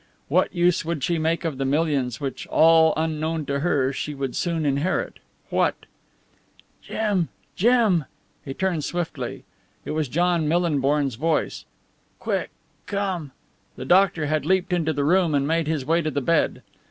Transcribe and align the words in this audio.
What 0.29 0.51
use 0.55 0.83
would 0.83 1.03
she 1.03 1.19
make 1.19 1.45
of 1.45 1.59
the 1.59 1.63
millions 1.63 2.19
which, 2.19 2.47
all 2.47 2.91
unknown 2.97 3.45
to 3.45 3.59
her, 3.59 3.93
she 3.93 4.15
would 4.15 4.35
soon 4.35 4.65
inherit? 4.65 5.19
What 5.51 5.75
"Jim, 6.81 7.29
Jim!" 7.55 8.05
He 8.43 8.55
turned 8.55 8.83
swiftly. 8.83 9.43
It 9.85 9.91
was 9.91 10.07
John 10.07 10.47
Millinborn's 10.47 11.13
voice. 11.17 11.65
"Quick 12.17 12.49
come...." 12.87 13.29
The 13.75 13.85
doctor 13.85 14.25
had 14.25 14.43
leapt 14.43 14.73
into 14.73 14.91
the 14.91 15.03
room 15.03 15.35
and 15.35 15.47
made 15.47 15.67
his 15.67 15.85
way 15.85 16.01
to 16.01 16.09
the 16.09 16.19
bed. 16.19 16.63